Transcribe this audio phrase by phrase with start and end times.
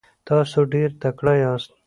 [0.27, 1.71] تاسو ډیر تکړه یاست.